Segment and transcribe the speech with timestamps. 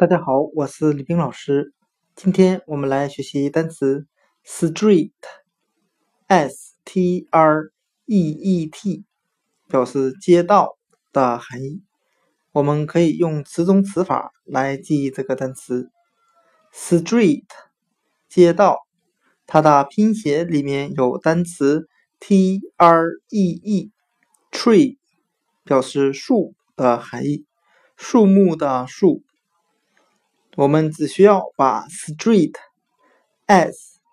[0.00, 1.74] 大家好，我是李冰老师。
[2.16, 4.06] 今天我们来学习单词
[4.46, 5.76] street，s
[6.86, 7.70] t r
[8.06, 9.04] e e t，
[9.68, 10.78] 表示街道
[11.12, 11.82] 的含义。
[12.52, 15.90] 我们可以用词中词法来记忆这个单词
[16.72, 17.44] street，
[18.26, 18.86] 街道。
[19.46, 24.96] 它的拼写里面有单词 t r e e，tree，
[25.62, 27.44] 表示树的含义，
[27.98, 29.22] 树木的树。
[30.56, 32.58] 我们只需要把 street，s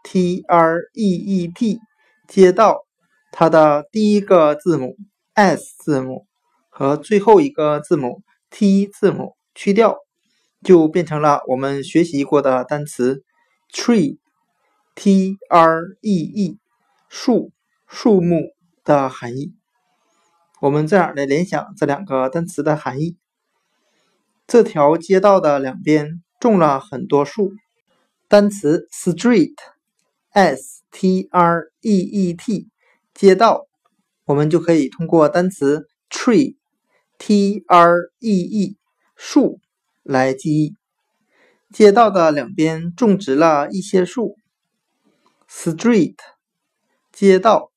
[0.03, 1.79] t r e e t，
[2.27, 2.85] 街道，
[3.31, 4.95] 它的第一个字母
[5.33, 6.27] s 字母
[6.69, 9.97] 和最后一个字母 t 字母去掉，
[10.63, 13.23] 就变成了我们学习过的单词
[13.73, 16.59] tree，t r e e，
[17.09, 17.51] 树，
[17.87, 19.55] 树木的含义。
[20.61, 23.17] 我们这样来联想这两个单词的含义：
[24.45, 26.21] 这条街道的两边。
[26.39, 27.51] 种了很多树。
[28.27, 32.67] 单词 street，s t r e e t，
[33.13, 33.67] 街道，
[34.25, 38.77] 我们就可以通过单词 tree，t r e e，
[39.15, 39.59] 树
[40.03, 40.75] 来记忆。
[41.71, 44.35] 街道的两边种植了一些树。
[45.49, 46.15] street，
[47.11, 47.71] 街道。